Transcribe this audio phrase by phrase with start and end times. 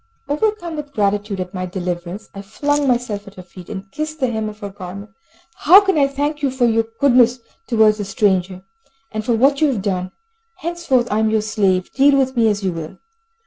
[0.27, 4.31] Overcome with gratitude at my deliverance, I flung myself at her feet, and kissed the
[4.31, 5.11] hem of her garment.
[5.57, 8.63] "How can I thank you for your goodness towards a stranger,
[9.11, 10.11] and for what you have done?
[10.61, 11.91] Henceforth I am your slave.
[11.91, 12.97] Deal with me as you will!"